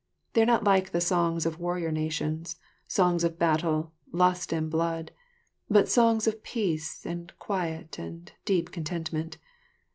They 0.33 0.41
are 0.41 0.47
not 0.47 0.63
like 0.63 0.93
the 0.93 0.99
songs 0.99 1.45
of 1.45 1.59
warrior 1.59 1.91
nations, 1.91 2.55
songs 2.87 3.23
of 3.23 3.37
battle, 3.37 3.93
lust 4.11 4.51
and 4.51 4.67
blood, 4.67 5.11
but 5.69 5.87
songs 5.89 6.25
of 6.25 6.41
peace 6.41 7.05
and 7.05 7.31
quiet 7.37 7.99
and 7.99 8.31
deep 8.43 8.71
contentment. 8.71 9.37